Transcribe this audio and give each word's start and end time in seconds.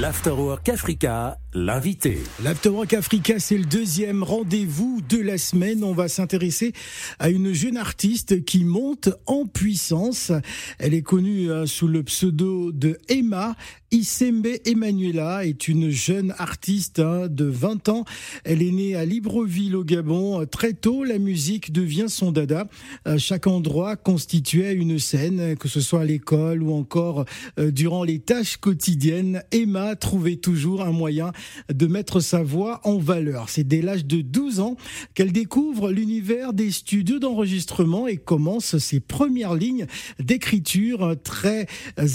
L'Afterwork 0.00 0.68
Africa, 0.68 1.38
l'invité. 1.54 2.18
L'Afterwork 2.44 2.92
Africa, 2.92 3.40
c'est 3.40 3.58
le 3.58 3.64
deuxième 3.64 4.22
rendez-vous 4.22 5.00
de 5.08 5.18
la 5.18 5.38
semaine. 5.38 5.82
On 5.82 5.92
va 5.92 6.06
s'intéresser 6.06 6.72
à 7.18 7.30
une 7.30 7.52
jeune 7.52 7.76
artiste 7.76 8.44
qui 8.44 8.62
monte 8.64 9.08
en 9.26 9.46
puissance. 9.46 10.30
Elle 10.78 10.94
est 10.94 11.02
connue 11.02 11.50
hein, 11.50 11.66
sous 11.66 11.88
le 11.88 12.04
pseudo 12.04 12.70
de 12.70 12.98
Emma. 13.08 13.56
Isembe 13.90 14.46
Emanuela 14.66 15.46
est 15.46 15.66
une 15.66 15.88
jeune 15.88 16.34
artiste 16.36 16.98
hein, 16.98 17.26
de 17.28 17.46
20 17.46 17.88
ans. 17.88 18.04
Elle 18.44 18.62
est 18.62 18.70
née 18.70 18.94
à 18.94 19.04
Libreville 19.06 19.74
au 19.74 19.82
Gabon. 19.82 20.44
Très 20.46 20.74
tôt, 20.74 21.04
la 21.04 21.18
musique 21.18 21.72
devient 21.72 22.08
son 22.08 22.30
dada. 22.30 22.68
Chaque 23.16 23.46
endroit 23.46 23.96
constituait 23.96 24.74
une 24.74 24.98
scène, 24.98 25.56
que 25.56 25.68
ce 25.68 25.80
soit 25.80 26.02
à 26.02 26.04
l'école 26.04 26.62
ou 26.62 26.74
encore 26.74 27.24
euh, 27.58 27.70
durant 27.70 28.04
les 28.04 28.18
tâches 28.18 28.58
quotidiennes. 28.58 29.42
Emma 29.50 29.87
trouvait 29.96 30.36
toujours 30.36 30.82
un 30.82 30.92
moyen 30.92 31.32
de 31.72 31.86
mettre 31.86 32.20
sa 32.20 32.42
voix 32.42 32.80
en 32.84 32.98
valeur. 32.98 33.48
C'est 33.48 33.66
dès 33.66 33.82
l'âge 33.82 34.04
de 34.04 34.20
12 34.20 34.60
ans 34.60 34.76
qu'elle 35.14 35.32
découvre 35.32 35.90
l'univers 35.90 36.52
des 36.52 36.70
studios 36.70 37.18
d'enregistrement 37.18 38.06
et 38.06 38.16
commence 38.16 38.78
ses 38.78 39.00
premières 39.00 39.54
lignes 39.54 39.86
d'écriture 40.18 41.14
très 41.22 41.66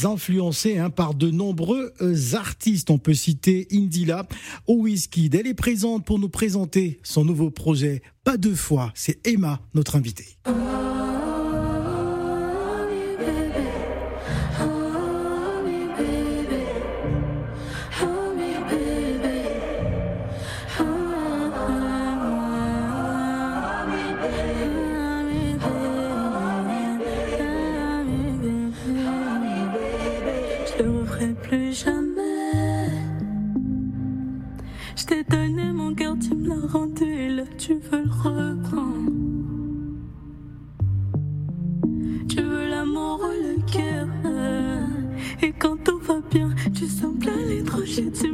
influencées 0.04 0.78
hein, 0.78 0.90
par 0.90 1.14
de 1.14 1.30
nombreux 1.30 1.94
artistes. 2.34 2.90
On 2.90 2.98
peut 2.98 3.14
citer 3.14 3.68
Indila 3.72 4.28
ou 4.68 4.84
Whisky. 4.84 5.30
Elle 5.34 5.48
est 5.48 5.54
présente 5.54 6.06
pour 6.06 6.20
nous 6.20 6.30
présenter 6.30 7.00
son 7.04 7.26
nouveau 7.26 7.50
projet. 7.50 8.02
Pas 8.24 8.38
deux 8.38 8.56
fois, 8.56 8.92
c'est 8.96 9.26
Emma, 9.28 9.60
notre 9.74 9.96
invitée. 9.96 10.38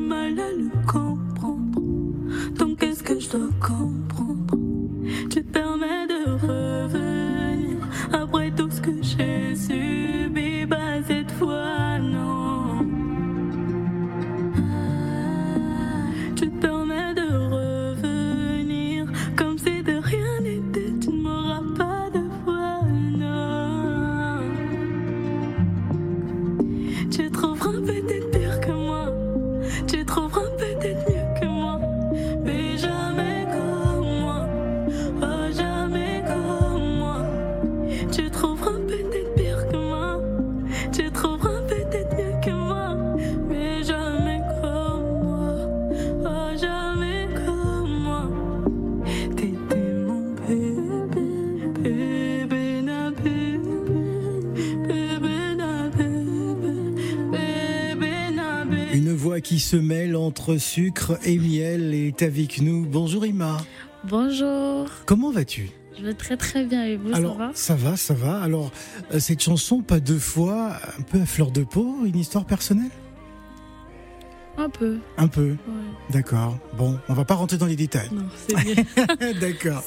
Qui 0.10 1.09
se 59.70 59.76
mêle 59.76 60.16
entre 60.16 60.58
sucre 60.58 61.20
et 61.24 61.38
miel 61.38 61.94
est 61.94 62.24
avec 62.24 62.60
nous. 62.60 62.88
Bonjour 62.88 63.24
Ima. 63.24 63.58
Bonjour. 64.04 64.90
Comment 65.06 65.30
vas-tu? 65.30 65.70
Je 65.96 66.04
vais 66.06 66.16
très 66.16 66.38
très 66.38 66.66
bien 66.66 66.86
et 66.86 66.98
vous, 66.98 67.14
Alors, 67.14 67.34
ça 67.34 67.38
va? 67.38 67.52
Ça 67.54 67.76
va, 67.76 67.96
ça 67.96 68.14
va. 68.16 68.42
Alors, 68.42 68.72
euh, 69.14 69.20
cette 69.20 69.44
chanson, 69.44 69.84
pas 69.84 70.00
deux 70.00 70.18
fois, 70.18 70.72
un 70.98 71.04
peu 71.04 71.22
à 71.22 71.26
fleur 71.28 71.52
de 71.52 71.64
peau, 71.64 71.98
une 72.04 72.18
histoire 72.18 72.46
personnelle? 72.46 72.90
Un 74.58 74.70
peu. 74.70 74.98
Un 75.18 75.28
peu 75.28 75.56
D'accord. 76.10 76.58
Bon, 76.76 76.98
on 77.08 77.14
va 77.14 77.24
pas 77.24 77.36
rentrer 77.36 77.58
dans 77.58 77.68
les 77.68 77.76
détails. 77.76 78.10
Non, 78.12 78.26
c'est 78.48 78.56
bien. 78.56 79.34
D'accord. 79.40 79.84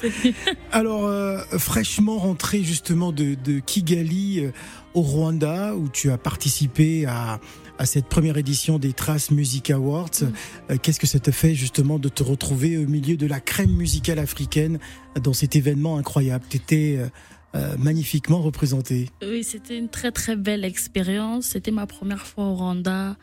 Alors, 0.70 1.06
euh, 1.06 1.38
fraîchement 1.58 2.18
rentré 2.18 2.62
justement 2.62 3.10
de, 3.10 3.34
Kigali 3.58 4.44
euh, 4.44 4.52
au 4.94 5.02
Rwanda, 5.02 5.74
où 5.74 5.88
tu 5.88 6.12
as 6.12 6.18
participé 6.18 7.04
à, 7.06 7.40
à 7.78 7.86
cette 7.86 8.06
première 8.06 8.36
édition 8.36 8.78
des 8.78 8.92
Traces 8.92 9.30
Music 9.30 9.70
Awards. 9.70 10.10
Mm. 10.20 10.32
Euh, 10.70 10.76
qu'est-ce 10.80 11.00
que 11.00 11.06
ça 11.06 11.18
te 11.18 11.30
fait 11.30 11.54
justement 11.54 11.98
de 11.98 12.08
te 12.08 12.22
retrouver 12.22 12.78
au 12.78 12.86
milieu 12.86 13.16
de 13.16 13.26
la 13.26 13.40
crème 13.40 13.72
musicale 13.72 14.18
africaine 14.18 14.78
dans 15.22 15.32
cet 15.32 15.56
événement 15.56 15.96
incroyable? 15.96 16.44
Tu 16.48 16.56
étais 16.56 16.96
euh, 16.98 17.08
euh, 17.54 17.76
magnifiquement 17.78 18.40
représenté. 18.40 19.10
Oui, 19.22 19.44
c'était 19.44 19.78
une 19.78 19.88
très 19.88 20.12
très 20.12 20.36
belle 20.36 20.64
expérience. 20.64 21.46
C'était 21.46 21.70
ma 21.70 21.86
première 21.86 22.26
fois 22.26 22.44
au 22.44 22.54
Rwanda. 22.54 23.16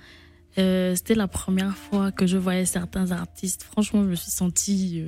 c'était 0.55 1.15
la 1.15 1.27
première 1.27 1.77
fois 1.77 2.11
que 2.11 2.27
je 2.27 2.38
voyais 2.38 2.65
certains 2.65 3.11
artistes. 3.11 3.63
Franchement, 3.63 4.03
je 4.03 4.09
me 4.09 4.15
suis 4.15 4.31
sentie. 4.31 5.05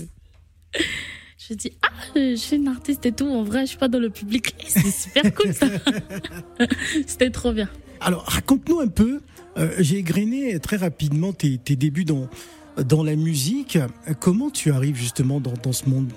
Je 1.48 1.54
me 1.56 1.58
dis, 1.58 1.72
ah, 1.82 1.88
je 2.16 2.36
suis 2.36 2.58
une 2.58 2.68
artiste 2.68 3.04
et 3.08 3.12
tout. 3.12 3.26
En 3.26 3.42
vrai, 3.42 3.62
je 3.62 3.70
suis 3.70 3.78
pas 3.78 3.88
dans 3.88 4.00
le 4.00 4.12
public. 4.12 4.54
C'est 4.68 4.92
super 4.92 5.34
cool 5.34 5.54
ça. 5.54 5.66
c'était 7.08 7.32
trop 7.32 7.52
bien. 7.52 7.68
Alors, 8.00 8.24
raconte-nous 8.26 8.80
un 8.80 8.88
peu. 8.88 9.22
Euh, 9.58 9.72
j'ai 9.80 9.98
égrené 9.98 10.60
très 10.60 10.78
rapidement 10.78 11.34
tes, 11.34 11.58
débuts 11.58 12.06
dans, 12.06 12.30
dans 12.78 13.04
la 13.04 13.16
musique. 13.16 13.80
Comment 14.20 14.52
tu 14.52 14.72
arrives 14.72 14.96
justement 14.96 15.40
dans, 15.40 15.74
ce 15.74 15.90
monde? 15.90 16.12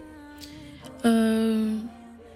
Euh, 1.06 1.74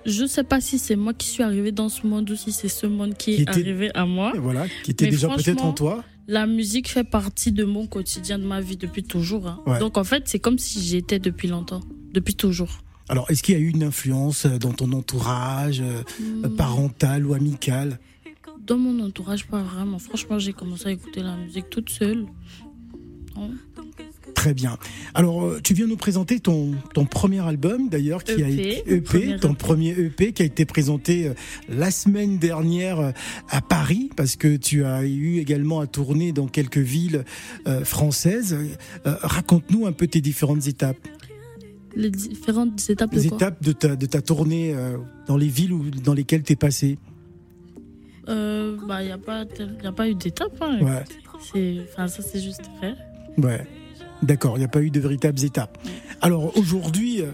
Je 0.07 0.23
ne 0.23 0.27
sais 0.27 0.45
pas 0.45 0.63
si 0.63 0.79
c'est 0.79 0.97
moi 0.97 1.13
qui 1.13 1.29
suis 1.29 1.43
arrivée 1.43 1.73
dans 1.73 1.91
ce 1.91 2.07
monde 2.07 2.31
ou 2.31 2.37
si 2.37 2.53
c'est 2.53 2.69
ce 2.69 2.87
monde 2.87 3.15
qui, 3.19 3.43
est 3.43 3.49
arrivé 3.51 3.91
à 3.95 4.07
moi. 4.07 4.33
Voilà, 4.39 4.65
qui 4.85 4.93
était 4.93 5.09
déjà 5.09 5.29
peut-être 5.29 5.63
en 5.63 5.75
toi. 5.75 6.05
La 6.27 6.47
musique 6.47 6.89
fait 6.89 7.05
partie 7.05 7.53
de 7.53 7.65
mon 7.65 7.87
quotidien, 7.87 8.39
de 8.39 8.45
ma 8.45 8.63
vie 8.63 8.79
depuis 8.79 9.03
toujours. 9.03 9.47
Hein. 9.47 9.79
Donc 9.79 9.99
en 9.99 10.05
fait, 10.05 10.23
c'est 10.27 10.39
comme 10.39 10.59
si 10.59 10.83
j'étais 10.83 11.19
depuis 11.19 11.49
longtemps, 11.49 11.81
depuis 12.13 12.35
toujours. 12.35 12.83
Alors, 13.09 13.31
est-ce 13.31 13.43
qu'il 13.43 13.55
y 13.55 13.59
a 13.59 13.61
eu 13.61 13.69
une 13.69 13.83
influence 13.83 14.47
dans 14.47 14.73
ton 14.73 14.93
entourage, 14.93 15.81
euh, 15.81 16.03
hmm. 16.21 16.57
parental 16.57 17.27
ou 17.27 17.35
amical? 17.35 17.99
Dans 18.67 18.77
mon 18.77 19.03
entourage, 19.03 19.47
pas 19.47 19.63
vraiment. 19.63 19.99
Franchement, 19.99 20.39
j'ai 20.39 20.53
commencé 20.53 20.89
à 20.89 20.93
écouter 20.93 21.23
la 21.23 21.37
musique 21.37 21.71
toute 21.71 21.89
seule. 21.89 22.27
Très 24.35 24.55
bien. 24.55 24.79
Alors, 25.15 25.45
euh, 25.45 25.61
tu 25.63 25.75
viens 25.75 25.87
nous 25.87 25.97
présenter 25.97 26.39
ton, 26.39 26.75
ton 26.95 27.07
premier 27.07 27.41
album, 27.41 27.89
d'ailleurs, 27.89 28.23
qui 28.23 28.43
a 28.43 28.49
été 28.49 28.85
EP, 28.87 29.37
ton 29.41 29.55
premier 29.55 29.91
EP, 29.91 30.33
qui 30.33 30.43
a 30.43 30.45
été 30.45 30.65
présenté 30.65 31.27
euh, 31.27 31.35
la 31.69 31.91
semaine 31.91 32.39
dernière 32.39 33.01
euh, 33.01 33.11
à 33.49 33.61
Paris, 33.61 34.11
parce 34.17 34.37
que 34.37 34.57
tu 34.57 34.85
as 34.85 35.03
eu 35.05 35.39
également 35.39 35.81
à 35.81 35.87
tourner 35.87 36.33
dans 36.33 36.47
quelques 36.47 36.79
villes 36.79 37.25
françaises. 37.85 38.57
Raconte-nous 39.05 39.87
un 39.87 39.93
peu 39.93 40.07
tes 40.07 40.21
différentes 40.21 40.67
étapes. 40.67 40.99
Les 41.99 42.11
différentes 42.11 42.89
étapes 42.89 43.11
Les 43.13 43.27
étapes 43.27 43.63
de 43.63 43.73
ta, 43.73 43.97
de 43.97 44.07
ta 44.07 44.23
tournée 44.23 44.75
dans 45.27 45.37
les 45.37 45.49
villes 45.49 45.73
où, 45.73 45.91
dans 45.91 46.15
lesquelles 46.15 46.43
tu 46.43 46.55
es 46.55 46.57
passé. 46.57 46.97
Euh, 48.29 48.77
bah, 48.87 49.03
il 49.03 49.07
n'y 49.07 49.13
a, 49.13 49.19
pas, 49.19 49.45
a 49.85 49.93
pas 49.93 50.09
eu 50.09 50.15
d'étape. 50.15 50.53
Hein. 50.61 50.79
Ouais. 50.81 51.83
Enfin, 51.83 52.09
ça, 52.09 52.23
c'est 52.23 52.41
juste 52.41 52.63
fait. 52.81 52.95
Ouais. 53.39 53.67
D'accord, 54.23 54.57
il 54.57 54.61
n'y 54.61 54.65
a 54.65 54.69
pas 54.69 54.83
eu 54.83 54.91
de 54.91 55.01
véritables 55.01 55.43
étapes. 55.45 55.79
Alors 56.21 56.57
aujourd'hui, 56.57 57.23
euh, 57.23 57.27
euh, 57.27 57.31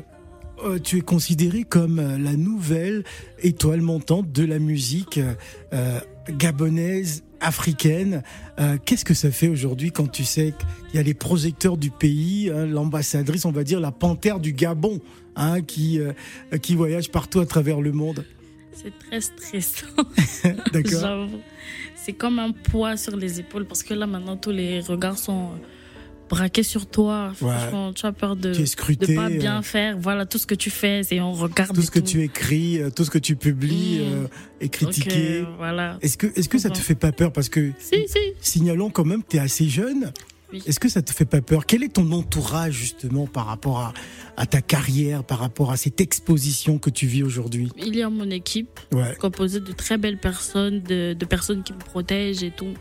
tu 0.82 0.98
es 0.98 1.00
considérée 1.00 1.64
comme 1.64 1.96
la 1.96 2.36
nouvelle 2.36 3.04
étoile 3.40 3.80
montante 3.80 4.32
de 4.32 4.44
la 4.44 4.58
musique 4.58 5.20
gabonaise, 6.28 7.24
africaine. 7.40 8.22
Qu'est-ce 8.84 9.04
que 9.04 9.14
ça 9.14 9.30
fait 9.30 9.48
aujourd'hui 9.48 9.90
quand 9.90 10.10
tu 10.10 10.24
sais 10.24 10.54
qu'il 10.88 10.96
y 10.96 10.98
a 10.98 11.02
les 11.02 11.14
projecteurs 11.14 11.76
du 11.76 11.90
pays, 11.90 12.50
hein, 12.50 12.66
l'ambassadrice, 12.66 13.44
on 13.44 13.52
va 13.52 13.64
dire 13.64 13.80
la 13.80 13.92
panthère 13.92 14.40
du 14.40 14.52
Gabon, 14.52 15.00
hein, 15.36 15.60
qui, 15.60 16.00
qui 16.62 16.74
voyage 16.74 17.10
partout 17.10 17.40
à 17.40 17.46
travers 17.46 17.80
le 17.80 17.92
monde? 17.92 18.24
C'est 18.74 18.92
très 18.98 19.20
stressant. 19.20 19.86
D'accord. 20.72 21.28
C'est 21.94 22.12
comme 22.12 22.38
un 22.38 22.52
poids 22.52 22.96
sur 22.96 23.16
les 23.16 23.40
épaules 23.40 23.66
parce 23.66 23.82
que 23.82 23.94
là 23.94 24.06
maintenant 24.06 24.36
tous 24.36 24.50
les 24.50 24.80
regards 24.80 25.16
sont 25.16 25.52
braqués 26.34 26.62
sur 26.62 26.86
toi. 26.86 27.32
Franchement, 27.34 27.92
tu 27.92 28.06
as 28.06 28.12
peur 28.12 28.36
de 28.36 28.52
scruté. 28.64 29.14
pas 29.14 29.28
bien 29.30 29.58
euh, 29.58 29.62
faire. 29.62 29.96
Voilà, 29.98 30.26
tout 30.26 30.38
ce 30.38 30.46
que 30.46 30.54
tu 30.54 30.70
fais, 30.70 31.02
c'est 31.02 31.20
on 31.20 31.32
regarde 31.32 31.74
tout 31.74 31.80
et 31.80 31.84
ce 31.84 31.90
que 31.90 32.00
tu 32.00 32.22
écris, 32.22 32.80
euh, 32.80 32.90
tout 32.90 33.04
ce 33.04 33.10
que 33.10 33.18
tu 33.18 33.36
publies 33.36 33.98
Mm. 34.00 34.02
euh, 34.02 34.26
est 34.60 34.64
Donc, 34.64 34.72
critiqué. 34.92 35.40
euh, 35.40 35.44
voilà. 35.56 35.98
Est-ce 36.02 36.16
que, 36.16 36.26
est-ce 36.38 36.48
que 36.48 36.58
ça 36.58 36.70
te 36.70 36.78
fait 36.78 36.94
pas 36.94 37.12
peur? 37.12 37.32
Parce 37.32 37.48
que, 37.48 37.72
Si, 37.78 37.96
si. 38.08 38.18
signalons 38.40 38.90
quand 38.90 39.04
même 39.04 39.22
que 39.22 39.28
tu 39.30 39.36
es 39.36 39.40
assez 39.40 39.68
jeune. 39.68 40.12
Oui. 40.52 40.62
Est-ce 40.66 40.78
que 40.78 40.88
ça 40.88 41.02
te 41.02 41.12
fait 41.12 41.24
pas 41.24 41.40
peur? 41.40 41.66
Quel 41.66 41.82
est 41.82 41.94
ton 41.94 42.10
entourage 42.12 42.74
justement 42.74 43.26
par 43.26 43.46
rapport 43.46 43.78
à, 43.80 43.92
à 44.36 44.46
ta 44.46 44.60
carrière, 44.62 45.24
par 45.24 45.38
rapport 45.40 45.72
à 45.72 45.76
cette 45.76 46.00
exposition 46.00 46.78
que 46.78 46.90
tu 46.90 47.06
vis 47.06 47.22
aujourd'hui? 47.24 47.70
Il 47.76 47.96
y 47.96 48.02
a 48.02 48.10
mon 48.10 48.30
équipe 48.30 48.78
Ouais. 48.92 49.16
composée 49.18 49.58
de 49.60 49.72
très 49.72 49.98
belles 49.98 50.20
personnes, 50.20 50.80
de, 50.82 51.12
de 51.14 51.24
personnes 51.24 51.62
qui 51.64 51.72
me 51.72 51.78
protègent 51.78 52.44
et 52.44 52.52
tout. 52.52 52.74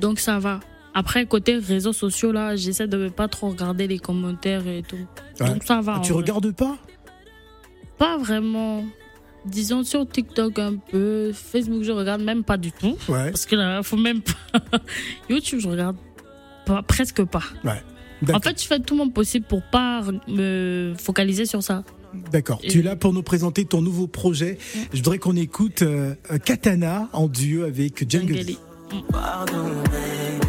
Donc 0.00 0.20
ça 0.20 0.38
va. 0.38 0.60
Après, 0.98 1.26
côté 1.26 1.56
réseaux 1.58 1.92
sociaux, 1.92 2.32
là, 2.32 2.56
j'essaie 2.56 2.86
de 2.88 3.10
pas 3.10 3.28
trop 3.28 3.50
regarder 3.50 3.86
les 3.86 3.98
commentaires 3.98 4.66
et 4.66 4.82
tout. 4.82 4.96
Ouais. 5.40 5.46
Donc 5.50 5.62
ça 5.62 5.82
va. 5.82 5.96
Ah, 5.96 5.98
en 5.98 6.00
tu 6.00 6.12
vrai. 6.12 6.22
regardes 6.22 6.50
pas? 6.52 6.78
Pas 7.98 8.16
vraiment. 8.16 8.82
Disons 9.44 9.84
sur 9.84 10.08
TikTok 10.08 10.58
un 10.58 10.76
peu. 10.76 11.32
Facebook, 11.34 11.82
je 11.82 11.92
regarde 11.92 12.22
même 12.22 12.44
pas 12.44 12.56
du 12.56 12.72
tout. 12.72 12.96
Ouais. 13.10 13.30
Parce 13.30 13.44
que 13.44 13.56
là, 13.56 13.82
faut 13.82 13.98
même 13.98 14.22
pas. 14.22 14.60
YouTube, 15.28 15.60
je 15.60 15.68
regarde 15.68 15.96
pas, 16.64 16.82
presque 16.82 17.22
pas. 17.24 17.42
En 17.62 17.74
D'accord. 18.22 18.42
fait, 18.44 18.62
je 18.62 18.66
fais 18.66 18.80
tout 18.80 18.96
mon 18.96 19.10
possible 19.10 19.44
pour 19.46 19.60
pas 19.70 20.02
me 20.28 20.94
focaliser 20.98 21.44
sur 21.44 21.62
ça. 21.62 21.84
D'accord. 22.32 22.58
et- 22.62 22.68
Tu 22.68 22.78
es 22.78 22.82
là 22.82 22.96
pour 22.96 23.12
nous 23.12 23.22
présenter 23.22 23.66
ton 23.66 23.82
nouveau 23.82 24.06
projet. 24.06 24.56
Mm. 24.74 24.78
Je 24.94 24.96
voudrais 24.96 25.18
qu'on 25.18 25.36
écoute 25.36 25.82
euh, 25.82 26.14
Katana 26.42 27.10
en 27.12 27.28
duo 27.28 27.64
avec 27.64 28.10
Jungle. 28.10 28.34
Djangeli. 28.34 28.58
Pardon, 29.12 29.64
baby. 29.84 30.45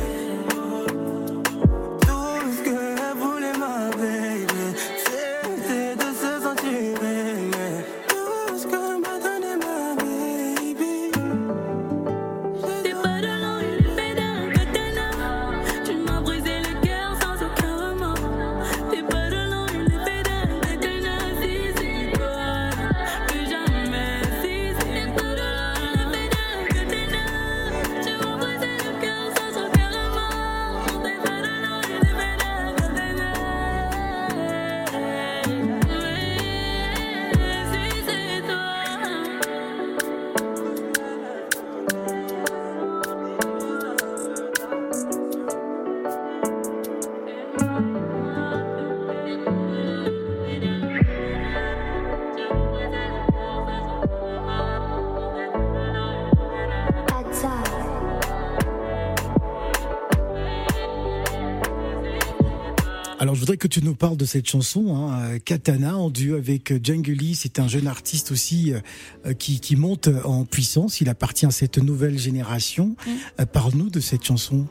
Alors, 63.27 63.35
je 63.35 63.41
voudrais 63.41 63.57
que 63.57 63.67
tu 63.67 63.83
nous 63.83 63.93
parles 63.93 64.15
de 64.15 64.23
cette 64.23 64.47
chanson, 64.47 64.95
hein, 64.95 65.19
euh, 65.33 65.37
Katana, 65.43 65.97
en 65.97 66.09
duo 66.09 66.37
avec 66.37 66.71
euh, 66.71 66.79
Djangeli. 66.81 67.35
C'est 67.35 67.59
un 67.59 67.67
jeune 67.67 67.85
artiste 67.87 68.31
aussi 68.31 68.71
euh, 68.71 68.79
euh, 69.25 69.33
qui, 69.33 69.59
qui 69.59 69.75
monte 69.75 70.07
en 70.23 70.45
puissance. 70.45 71.01
Il 71.01 71.09
appartient 71.09 71.45
à 71.45 71.51
cette 71.51 71.77
nouvelle 71.77 72.17
génération. 72.17 72.95
Euh, 73.37 73.45
Parle-nous 73.45 73.89
de 73.89 73.99
cette 73.99 74.23
chanson. 74.23 74.65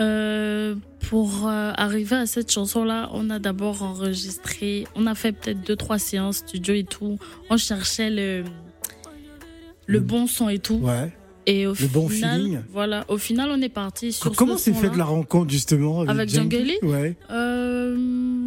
Euh, 0.00 0.74
pour 1.10 1.48
euh, 1.48 1.72
arriver 1.76 2.16
à 2.16 2.24
cette 2.24 2.50
chanson-là, 2.50 3.10
on 3.12 3.28
a 3.28 3.38
d'abord 3.38 3.82
enregistré, 3.82 4.86
on 4.94 5.06
a 5.06 5.14
fait 5.14 5.32
peut-être 5.32 5.60
deux, 5.60 5.76
trois 5.76 5.98
séances 5.98 6.38
studio 6.38 6.72
et 6.72 6.84
tout. 6.84 7.18
On 7.50 7.58
cherchait 7.58 8.08
le, 8.08 8.40
le 8.40 9.98
Le- 9.98 10.00
bon 10.00 10.26
son 10.26 10.48
et 10.48 10.60
tout. 10.60 10.76
Ouais. 10.76 11.12
Et 11.48 11.64
au 11.68 11.74
Le 11.80 11.86
bon 11.86 12.08
final, 12.08 12.40
feeling. 12.40 12.58
Voilà, 12.72 13.04
au 13.06 13.18
final, 13.18 13.50
on 13.52 13.62
est 13.62 13.68
parti 13.68 14.10
sur 14.12 14.34
Comment 14.34 14.58
s'est 14.58 14.72
fait 14.72 14.90
de 14.90 14.98
la 14.98 15.04
rencontre 15.04 15.48
justement 15.48 16.00
avec, 16.00 16.10
Avec 16.10 16.28
Djangeli 16.28 16.74
Ouais. 16.82 17.14
Euh, 17.30 17.45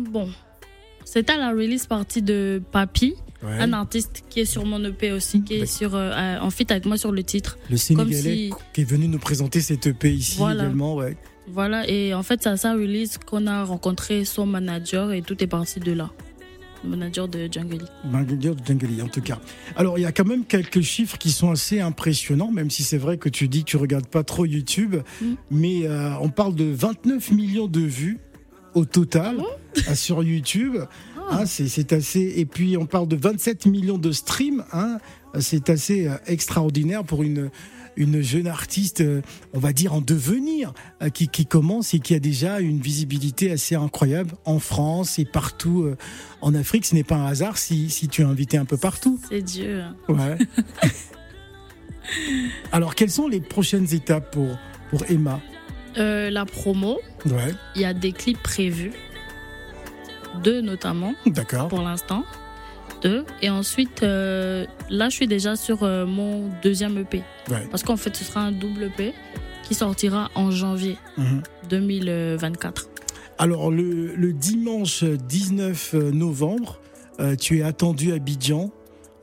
Bon, 0.10 0.30
c'était 1.06 1.34
à 1.34 1.38
la 1.38 1.50
release 1.52 1.86
partie 1.88 2.22
de 2.22 2.62
Papi, 2.72 3.16
ouais. 3.44 3.60
un 3.60 3.74
artiste 3.74 4.24
qui 4.30 4.42
est 4.42 4.46
sur 4.46 4.66
mon 4.66 4.84
EP 4.84 5.12
aussi, 5.12 5.44
qui 5.44 5.56
est 5.56 5.66
sur, 5.66 5.96
euh, 5.96 6.12
euh, 6.12 6.40
en 6.40 6.50
fit 6.50 6.66
avec 6.70 6.86
moi 6.86 6.98
sur 6.98 7.12
le 7.12 7.24
titre. 7.24 7.58
Le 7.70 7.78
Sénégalais 7.78 8.22
si- 8.50 8.54
qui 8.74 8.82
est 8.82 8.90
venu 8.90 9.08
nous 9.08 9.20
présenter 9.20 9.62
cette 9.62 9.88
EP 9.88 10.12
ici 10.12 10.38
Voilà. 10.38 10.64
également. 10.64 10.96
Ouais. 10.96 11.16
Voilà, 11.48 11.88
et 11.90 12.14
en 12.14 12.22
fait, 12.24 12.42
c'est 12.44 12.50
à 12.50 12.58
sa 12.58 12.74
release 12.74 13.18
qu'on 13.18 13.48
a 13.48 13.64
rencontré 13.64 14.24
son 14.26 14.46
manager 14.46 15.12
et 15.12 15.22
tout 15.22 15.42
est 15.44 15.48
parti 15.48 15.80
de 15.80 15.92
là. 15.94 16.12
Le 16.84 16.92
manager 16.92 17.28
de 17.28 17.50
Djangeli. 17.52 17.82
Manager 18.06 18.56
de 18.56 18.64
Djangeli, 18.66 19.02
en 19.02 19.08
tout 19.10 19.20
cas. 19.22 19.40
Alors, 19.76 19.98
il 19.98 20.04
y 20.04 20.06
a 20.06 20.12
quand 20.14 20.26
même 20.28 20.46
quelques 20.46 20.80
chiffres 20.82 21.18
qui 21.18 21.32
sont 21.32 21.52
assez 21.52 21.82
impressionnants, 21.82 22.52
même 22.52 22.70
si 22.70 22.84
c'est 22.84 22.98
vrai 23.00 23.18
que 23.18 23.28
tu 23.30 23.48
dis 23.50 23.66
que 23.66 23.70
tu 23.72 23.78
regardes 23.78 24.08
pas 24.08 24.24
trop 24.24 24.46
YouTube, 24.46 24.96
Mm. 25.22 25.26
mais 25.52 25.88
euh, 25.88 26.14
on 26.22 26.30
parle 26.30 26.56
de 26.56 26.64
29 26.66 27.32
millions 27.32 27.68
de 27.68 27.82
vues 27.82 28.20
au 28.76 28.86
total 28.86 29.38
Ah 29.40 29.42
euh, 29.42 29.56
sur 29.94 30.24
YouTube. 30.24 30.78
Ah. 31.18 31.42
Hein, 31.42 31.46
c'est 31.46 31.94
assez. 31.94 32.34
Et 32.38 32.46
puis, 32.46 32.78
on 32.78 32.86
parle 32.86 33.08
de 33.08 33.16
27 33.16 33.66
millions 33.66 33.98
de 33.98 34.12
streams. 34.12 34.64
Hein, 34.74 34.98
c'est 35.40 35.70
assez 35.70 36.08
euh, 36.08 36.16
extraordinaire 36.28 37.04
pour 37.04 37.24
une 37.24 37.50
une 37.98 38.22
jeune 38.22 38.48
artiste, 38.48 39.02
euh, 39.02 39.22
on 39.52 39.60
va 39.60 39.74
dire 39.74 39.94
en 39.94 40.00
devenir, 40.00 40.74
euh, 41.02 41.10
qui, 41.10 41.28
qui 41.28 41.46
commence 41.46 41.94
et 41.94 42.00
qui 42.00 42.16
a 42.16 42.20
déjà 42.20 42.62
une 42.62 42.80
visibilité 42.80 43.52
assez 43.52 43.76
incroyable 43.76 44.36
en 44.46 44.60
France 44.60 45.20
et 45.20 45.26
partout 45.26 45.94
en 46.40 46.56
Afrique. 46.56 46.86
Ce 46.86 46.96
n'est 46.96 47.04
pas 47.04 47.16
un 47.16 47.26
hasard 47.26 47.58
si, 47.58 47.90
si 47.90 48.08
tu 48.08 48.22
es 48.22 48.26
invité 48.26 48.58
un 48.58 48.64
peu 48.64 48.78
partout. 48.78 49.20
C'est 49.28 49.42
Dieu. 49.42 49.84
Ouais. 50.08 50.38
Alors, 52.72 52.96
quelles 52.96 53.12
sont 53.12 53.28
les 53.28 53.42
prochaines 53.42 53.94
étapes 53.94 54.32
pour, 54.32 54.58
pour 54.92 55.04
Emma? 55.10 55.42
Euh, 55.98 56.30
la 56.30 56.46
promo, 56.46 57.00
Ouais, 57.26 57.54
il 57.76 57.82
y 57.82 57.86
a 57.86 57.94
des 57.94 58.12
clips 58.12 58.42
prévus. 58.42 58.92
Deux 60.44 60.62
notamment, 60.62 61.14
d'accord. 61.26 61.68
pour 61.68 61.82
l'instant. 61.82 62.24
Deux. 63.02 63.26
Et 63.42 63.50
ensuite, 63.50 64.04
euh, 64.04 64.66
là, 64.90 65.10
je 65.10 65.16
suis 65.16 65.28
déjà 65.28 65.56
sur 65.56 65.84
euh, 65.84 66.06
mon 66.06 66.50
deuxième 66.62 66.98
EP. 66.98 67.24
Ouais. 67.50 67.66
Parce 67.72 67.84
qu'en 67.84 67.96
fait, 67.98 68.16
ce 68.16 68.24
sera 68.26 68.42
un 68.42 68.52
double 68.52 68.84
EP 68.84 69.14
qui 69.64 69.74
sortira 69.76 70.30
en 70.36 70.52
janvier 70.52 70.98
Mhm. 71.18 71.42
2024. 71.70 72.90
Alors, 73.38 73.72
le, 73.72 74.16
le 74.16 74.34
dimanche 74.34 75.04
19 75.04 75.94
novembre, 76.14 76.80
euh, 77.20 77.36
tu 77.36 77.60
es 77.60 77.62
attendu 77.62 78.12
à 78.12 78.16
Abidjan 78.16 78.72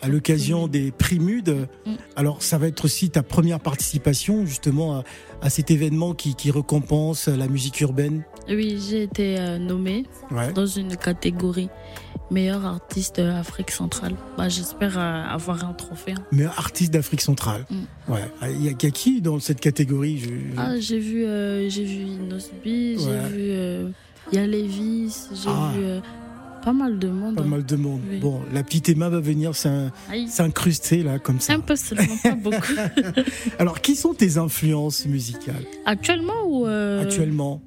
à 0.03 0.09
l'occasion 0.09 0.69
des 0.69 0.91
Primudes. 0.93 1.67
Mm. 1.87 1.95
Alors, 2.17 2.43
ça 2.43 2.59
va 2.59 2.69
être 2.69 2.85
aussi 2.85 3.11
ta 3.11 3.23
première 3.23 3.61
participation 3.61 4.45
justement 4.47 4.97
à, 4.99 5.05
à 5.43 5.51
cet 5.51 5.71
événement 5.71 6.15
qui, 6.15 6.35
qui 6.35 6.51
récompense 6.51 7.29
la 7.29 7.49
musique 7.49 7.81
urbaine? 7.81 8.23
Oui, 8.49 8.79
j'ai 8.89 9.03
été 9.05 9.39
euh, 9.39 9.59
nommée 9.59 10.05
Ouais. 10.31 10.53
dans 10.53 10.67
une 10.67 10.97
catégorie 10.97 11.69
meilleur 12.31 12.65
artiste 12.65 13.19
euh, 13.19 13.39
Afrique 13.41 13.71
centrale. 13.71 14.15
Bah, 14.37 14.49
J'espère 14.49 14.99
euh, 14.99 15.23
avoir 15.25 15.65
un 15.65 15.73
trophée. 15.73 16.13
hein. 16.13 16.23
Mais 16.33 16.45
artiste 16.45 16.93
d'Afrique 16.93 17.21
centrale. 17.23 17.65
Mm. 17.71 18.13
Ouais. 18.13 18.25
Il 18.53 18.63
y, 18.63 18.67
y 18.67 18.69
a 18.71 18.91
qui 18.91 19.21
dans 19.21 19.39
cette 19.41 19.61
catégorie? 19.61 20.19
Je- 20.19 20.29
je- 20.29 20.33
Ah, 20.57 20.79
j'ai 20.79 20.99
vu, 20.99 21.25
euh, 21.25 21.69
j'ai 21.69 21.85
vu 21.85 22.05
Inosbi, 22.05 22.99
j'ai 22.99 23.07
Ouais. 23.07 23.29
vu 23.29 23.37
euh, 23.51 23.89
Yalevis, 24.33 25.29
j'ai 25.35 25.49
Ah. 25.49 25.73
vu 25.77 25.85
euh, 25.85 26.01
pas 26.65 26.73
mal 26.73 26.99
de 26.99 27.09
monde. 27.09 27.37
Pas 27.37 27.43
hein. 27.43 27.47
mal 27.47 27.65
de 27.65 27.77
monde. 27.77 28.01
Oui. 28.11 28.19
Bon, 28.19 28.41
la 28.53 28.65
petite 28.65 28.89
Emma 28.89 29.09
va 29.09 29.21
venir 29.21 29.53
s'incruster 29.55 31.03
là 31.05 31.19
comme 31.21 31.39
ça. 31.41 31.53
un 31.55 31.61
peu 31.61 31.77
seulement, 31.77 32.17
pas 32.23 32.33
beaucoup. 32.35 32.57
Alors, 33.59 33.81
qui 33.81 33.95
sont 33.95 34.15
tes 34.15 34.37
influences 34.39 35.07
musicales? 35.07 35.65
Actuellement 35.85 36.33
ou 36.47 36.67
euh, 36.67 37.03
actuellement 37.03 37.63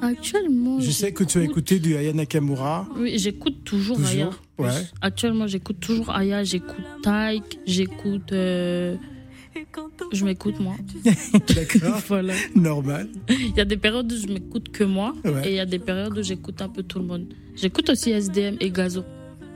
Actuellement. 0.00 0.80
Je 0.80 0.90
sais 0.90 1.12
que 1.12 1.24
tu 1.24 1.38
as 1.38 1.42
écouté 1.42 1.78
du 1.78 1.96
Aya 1.96 2.12
Nakamura. 2.12 2.88
Oui, 2.96 3.18
j'écoute 3.18 3.64
toujours, 3.64 3.96
Toujours 3.96 4.10
Aya. 4.10 4.30
Ouais. 4.58 4.70
Actuellement, 5.00 5.46
j'écoute 5.46 5.78
toujours 5.80 6.10
Aya, 6.10 6.42
j'écoute 6.44 6.84
Taïk, 7.02 7.58
j'écoute. 7.66 8.32
euh, 8.32 8.96
Je 10.12 10.24
m'écoute 10.24 10.58
moi. 10.60 10.74
D'accord. 11.54 12.00
voilà. 12.08 12.34
Normal. 12.54 13.08
Il 13.28 13.56
y 13.56 13.60
a 13.60 13.64
des 13.64 13.76
périodes 13.76 14.10
où 14.12 14.16
je 14.16 14.26
m'écoute 14.26 14.70
que 14.70 14.84
moi 14.84 15.14
Ouais. 15.24 15.46
et 15.48 15.50
il 15.50 15.56
y 15.56 15.60
a 15.60 15.66
des 15.66 15.78
périodes 15.78 16.16
où 16.18 16.22
j'écoute 16.22 16.60
un 16.62 16.68
peu 16.68 16.82
tout 16.82 16.98
le 16.98 17.04
monde. 17.06 17.26
J'écoute 17.54 17.88
aussi 17.90 18.10
SDM 18.10 18.56
et 18.60 18.70
Gazo. 18.70 19.04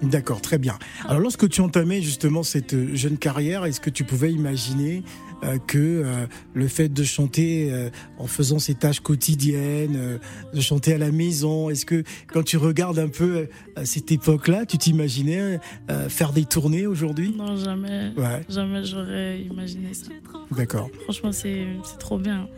D'accord, 0.03 0.41
très 0.43 0.59
bien. 0.59 0.79
Alors 1.09 1.21
lorsque 1.21 1.49
tu 1.49 1.61
entamais 1.61 2.03
justement 2.03 2.43
cette 2.43 2.75
euh, 2.75 2.95
jeune 2.95 3.17
carrière, 3.19 3.65
est-ce 3.65 3.81
que 3.81 3.91
tu 3.91 4.05
pouvais 4.05 4.33
imaginer 4.33 5.03
euh, 5.45 5.59
que 5.67 5.79
euh, 5.79 6.27
le 6.55 6.67
fait 6.67 6.89
de 6.89 7.05
chanter 7.05 7.69
euh, 7.71 7.91
en 8.19 8.27
faisant 8.27 8.59
ses 8.59 8.75
tâches 8.75 9.01
quotidiennes, 9.01 10.19
de 10.55 10.61
chanter 10.61 10.95
à 10.95 10.99
la 10.99 11.11
maison, 11.13 11.69
est-ce 11.69 11.85
que 11.85 12.05
quand 12.33 12.43
tu 12.43 12.57
regardes 12.57 12.99
un 12.99 13.09
peu 13.09 13.49
à 13.77 13.85
cette 13.85 14.11
époque-là, 14.11 14.65
tu 14.65 14.79
t'imaginais 14.79 15.61
faire 16.09 16.33
des 16.33 16.45
tournées 16.45 16.87
aujourd'hui? 16.87 17.35
Non, 17.37 17.57
jamais. 17.57 18.13
Ouais, 18.17 18.43
Jamais 18.49 18.85
j'aurais 18.85 19.41
imaginé 19.41 19.93
ça. 19.93 20.07
d'accord. 20.51 20.89
Franchement, 21.05 21.33
c'est 21.33 21.67
c'est 21.85 21.99
trop 21.99 22.19
bien. 22.19 22.49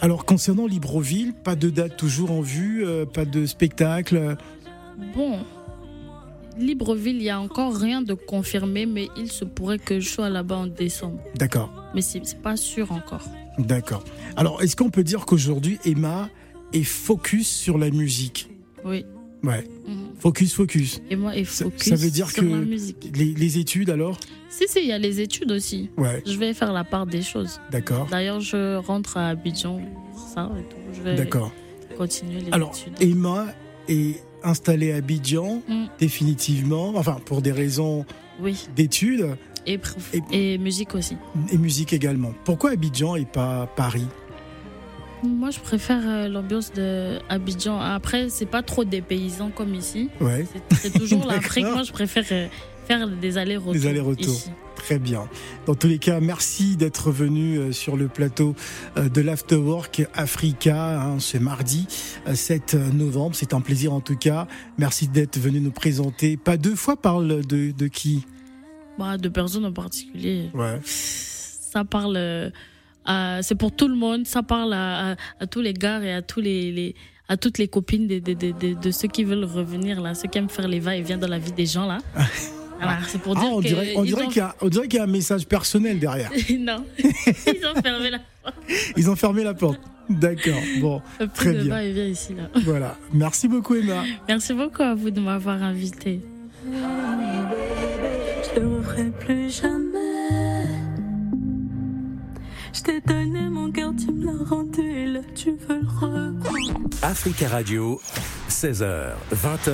Alors 0.00 0.24
concernant 0.24 0.66
Libreville, 0.66 1.34
pas 1.34 1.54
de 1.54 1.68
date 1.70 1.96
toujours 1.96 2.30
en 2.30 2.40
vue, 2.40 2.84
pas 3.12 3.24
de 3.24 3.44
spectacle? 3.46 4.36
Bon, 5.14 5.38
Libreville, 6.58 7.16
il 7.16 7.22
y 7.22 7.30
a 7.30 7.40
encore 7.40 7.74
rien 7.76 8.02
de 8.02 8.14
confirmé, 8.14 8.86
mais 8.86 9.08
il 9.16 9.30
se 9.30 9.44
pourrait 9.44 9.78
que 9.78 10.00
je 10.00 10.08
sois 10.08 10.28
là-bas 10.28 10.56
en 10.56 10.66
décembre. 10.66 11.18
D'accord, 11.36 11.70
Mais 11.94 12.02
c'est 12.02 12.20
pas 12.42 12.56
sûr 12.56 12.92
encore. 12.92 13.24
d'accord. 13.58 14.04
Alors 14.36 14.62
est-ce 14.62 14.76
qu'on 14.76 14.90
peut 14.90 15.04
dire 15.04 15.26
qu'aujourd'hui 15.26 15.78
Emma 15.84 16.28
est 16.72 16.82
focus 16.84 17.48
sur 17.48 17.78
la 17.78 17.90
musique? 17.90 18.48
Oui. 18.84 19.04
Ouais, 19.44 19.64
Mhm. 19.88 20.10
focus, 20.20 20.54
focus. 20.54 21.00
Et 21.10 21.16
moi, 21.16 21.36
et 21.36 21.44
Ça- 21.44 21.64
focus 21.64 21.88
ça 21.88 21.96
veut 21.96 22.10
dire 22.10 22.30
sur 22.30 22.42
que-. 22.44 23.16
Les, 23.18 23.34
les 23.34 23.58
études 23.58 23.90
alors? 23.90 24.18
Si, 24.48 24.64
si, 24.68 24.78
il 24.80 24.86
y 24.86 24.92
a 24.92 24.98
les 24.98 25.20
études 25.20 25.50
aussi. 25.50 25.90
Ouais, 25.96 26.22
Je 26.26 26.36
vais 26.38 26.54
faire 26.54 26.72
la 26.72 26.84
part 26.84 27.06
des 27.06 27.22
choses. 27.22 27.60
d'accord, 27.72 28.06
D'ailleurs, 28.10 28.38
je 28.40 28.76
rentre 28.76 29.16
à 29.16 29.28
Abidjan 29.30 29.80
pour 30.12 30.20
ça 30.28 30.48
et 30.58 30.62
tout. 30.68 30.76
Je 30.92 31.02
vais 31.02 31.16
d'accord. 31.16 31.50
continuer 31.98 32.40
les 32.42 32.52
Alors 32.52 32.70
études. 32.76 32.94
Emma 33.00 33.46
est 33.88 34.20
installée 34.44 34.92
à 34.92 34.96
Abidjan 34.96 35.62
Mm. 35.68 35.84
définitivement, 35.98 36.92
enfin 36.96 37.18
pour 37.24 37.42
des 37.42 37.52
raisons 37.52 38.04
Oui, 38.40 38.66
d'études 38.76 39.36
et, 39.66 39.78
prof- 39.78 40.12
Et- 40.32 40.54
et 40.54 40.58
musique 40.58 40.94
aussi. 40.94 41.16
et 41.50 41.58
musique 41.58 41.92
également. 41.92 42.32
Pourquoi 42.44 42.70
Abidjan 42.72 43.16
et 43.16 43.24
pas 43.24 43.66
Paris? 43.76 44.06
Moi, 45.24 45.50
je 45.50 45.60
préfère 45.60 46.00
euh, 46.04 46.26
l'ambiance 46.28 46.72
de 46.72 47.20
Abidjan. 47.28 47.78
Après, 47.78 48.28
c'est 48.28 48.44
pas 48.46 48.62
trop 48.62 48.82
des 48.84 49.00
paysans 49.00 49.50
comme 49.54 49.72
ici. 49.74 50.08
Ouais, 50.20 50.44
C'est- 50.80 50.98
toujours 50.98 51.24
l'Afrique. 51.28 51.64
Moi, 51.66 51.84
je 51.84 51.92
préfère 51.92 52.24
euh, 52.32 52.48
faire 52.86 53.08
des 53.08 53.38
allers-retours. 53.38 53.72
Des 53.72 53.86
allers-retours. 53.86 54.40
très 54.76 54.98
bien. 54.98 55.28
Dans 55.66 55.74
tous 55.74 55.86
les 55.86 55.98
cas, 55.98 56.18
merci 56.20 56.76
d'être 56.76 57.10
venu 57.12 57.56
euh, 57.58 57.72
sur 57.72 57.96
le 57.96 58.08
plateau 58.08 58.54
euh, 58.96 59.08
de 59.08 59.20
l'Afterwork 59.20 60.02
Africa 60.14 61.00
hein, 61.02 61.18
ce 61.20 61.38
mardi 61.38 61.86
euh, 62.26 62.34
7 62.34 62.74
novembre. 62.94 63.34
C'est 63.36 63.54
un 63.54 63.60
plaisir 63.60 63.92
en 63.92 64.00
tout 64.00 64.16
cas. 64.16 64.46
Merci 64.78 65.06
d'être 65.08 65.38
venu 65.38 65.60
nous 65.60 65.70
présenter. 65.70 66.36
Pas 66.36 66.56
deux 66.56 66.74
fois 66.74 66.96
parle 66.96 67.44
de, 67.46 67.70
de 67.70 67.86
qui? 67.86 68.24
Bah, 68.98 69.16
de 69.18 69.28
personnes 69.28 69.64
en 69.64 69.72
particulier. 69.72 70.50
Ouais. 70.54 70.78
Ça 70.84 71.84
parle. 71.84 72.16
euh, 72.16 72.50
c'est 73.42 73.54
pour 73.54 73.74
tout 73.74 73.88
le 73.88 73.94
monde. 73.96 74.26
Ça 74.26 74.42
parle 74.42 74.72
à, 74.74 75.12
à- 75.12 75.16
à 75.40 75.46
tous 75.46 75.60
les 75.60 75.72
gars 75.74 76.02
et 76.02 76.12
à 76.12 76.22
tous 76.22 76.40
les, 76.40 76.72
les- 76.72 76.94
à 77.28 77.36
toutes 77.36 77.58
les 77.58 77.68
copines 77.68 78.06
de, 78.08 78.18
de, 78.18 78.34
de, 78.34 78.50
de- 78.52 78.74
de 78.80 78.90
ceux 78.90 79.08
qui 79.08 79.24
veulent 79.24 79.44
revenir 79.44 80.00
là, 80.00 80.14
ceux 80.14 80.28
qui 80.28 80.38
aiment 80.38 80.50
faire 80.50 80.68
les 80.68 80.80
va-et-vient 80.80 81.18
dans 81.18 81.28
la 81.28 81.38
vie 81.38 81.52
des 81.52 81.66
gens 81.66 81.86
là. 81.86 81.98
Voilà, 82.80 82.98
c'est 83.06 83.20
pour 83.20 83.36
Ah, 83.38 83.42
on 83.44 83.60
que 83.60 83.66
dirait, 83.68 83.92
on 83.96 84.04
ils 84.04 84.08
dirait 84.08 84.24
ont- 84.24 84.28
qu'il 84.28 84.38
y 84.38 84.40
a, 84.40 84.54
on 84.60 84.68
dirait 84.68 84.88
qu'il 84.88 84.98
y 84.98 85.00
a 85.00 85.04
un 85.04 85.08
message 85.08 85.46
personnel 85.46 85.98
derrière. 85.98 86.30
non, 86.58 86.84
ils 86.98 87.66
ont 87.66 87.80
fermé 87.80 88.10
la 88.10 88.18
Ils 88.96 89.10
ont 89.10 89.16
fermé 89.16 89.44
la 89.44 89.54
porte. 89.54 89.80
D'accord. 90.10 90.60
Bon, 90.80 91.00
Plus 91.18 91.28
Très 91.28 91.52
de 91.54 91.62
bien. 91.62 91.74
va-et-vient 91.74 92.04
ici 92.06 92.34
là. 92.34 92.44
voilà. 92.64 92.96
Merci 93.12 93.46
beaucoup 93.48 93.74
Emma. 93.76 94.02
Merci 94.28 94.52
beaucoup 94.52 94.82
à 94.82 94.94
vous 94.94 95.10
de 95.10 95.20
m'avoir 95.20 95.62
invité. 95.62 96.20
Je 96.66 98.50
te 98.54 98.60
referai 98.60 99.10
plus 99.20 99.60
jamais. 99.62 100.66
Je 102.74 102.80
t'ai 102.82 103.00
donné 103.00 103.48
mon 103.50 103.70
cœur, 103.70 103.92
tu 103.98 104.10
me 104.12 104.24
l'as 104.26 104.44
rendu 104.44 104.80
et 104.80 105.06
là 105.06 105.20
tu 105.34 105.50
veux 105.52 105.80
le 105.80 105.86
reprendre. 105.88 106.88
Africa 107.02 107.48
Radio, 107.48 108.00
16h, 108.48 109.10
20h, 109.34 109.70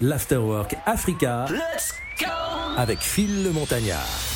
l'Afterwork 0.00 0.76
Africa 0.86 1.46
avec 2.76 3.00
Phil 3.00 3.42
le 3.42 3.52
Montagnard. 3.52 4.31